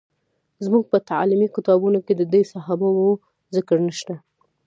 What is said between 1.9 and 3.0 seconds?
کې د دې صحابه